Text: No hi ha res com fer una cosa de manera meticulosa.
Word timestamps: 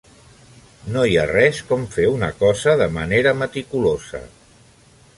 No 0.95 1.03
hi 1.09 1.19
ha 1.19 1.25
res 1.33 1.59
com 1.73 1.85
fer 1.97 2.07
una 2.15 2.31
cosa 2.41 2.75
de 2.83 2.91
manera 2.99 3.35
meticulosa. 3.45 4.27